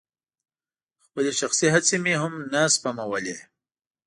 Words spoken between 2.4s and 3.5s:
نه سپمولې.